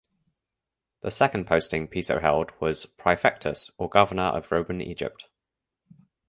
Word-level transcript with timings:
The 1.01 1.11
second 1.11 1.45
posting 1.45 1.87
Piso 1.87 2.19
held 2.19 2.59
was 2.59 2.87
"praefectus" 2.87 3.69
or 3.77 3.87
governor 3.87 4.29
of 4.29 4.51
Roman 4.51 4.81
Egypt. 4.81 5.27